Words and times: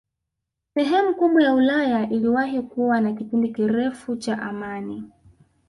Sehemu 0.75 1.15
kubwa 1.15 1.43
ya 1.43 1.53
Ulaya 1.55 2.09
iliwahi 2.09 2.61
kuwa 2.61 3.01
na 3.01 3.13
kipindi 3.13 3.49
kirefu 3.53 4.15
cha 4.15 4.41
amani 4.41 5.03